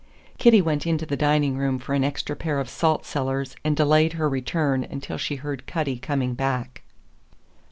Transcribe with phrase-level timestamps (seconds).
[0.39, 4.13] Kitty went into the dining room for an extra pair of salt cellars and delayed
[4.13, 6.81] her return until she heard Cutty coming back.